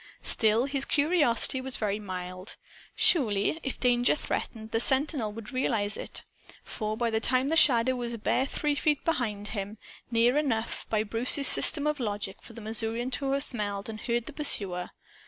[0.23, 2.55] Still his curiosity was very mild.
[2.95, 6.23] Surely, if danger threatened, the sentinel would realize it.
[6.63, 9.77] For by this time the Shadow was a bare three feet behind him
[10.09, 14.25] near enough, by Bruce's system of logic, for the Missourian to have smelled and heard
[14.25, 14.89] the pursuer.